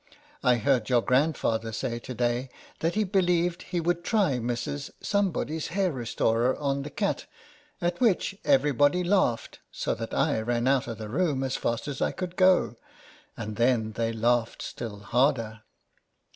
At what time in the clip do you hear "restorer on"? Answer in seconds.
5.91-6.81